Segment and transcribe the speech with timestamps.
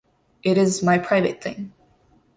[0.41, 1.73] It is my private thing.